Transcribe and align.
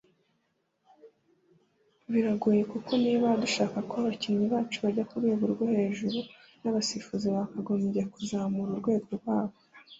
Biragoye 2.11 2.61
kuko 2.71 2.91
niba 3.03 3.27
dushaka 3.43 3.77
ko 3.89 3.93
abakinnyi 4.01 4.45
bacu 4.53 4.77
bajya 4.83 5.03
ku 5.09 5.15
rwego 5.21 5.43
rwo 5.53 5.65
hejuru 5.75 6.19
n’abasifuzi 6.61 7.25
bakagombye 7.35 8.01
kuzamura 8.13 8.71
urwego 8.73 9.09
rwabo 9.19 9.57